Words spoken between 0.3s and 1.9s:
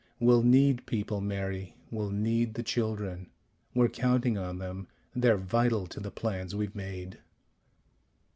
need people, Mary;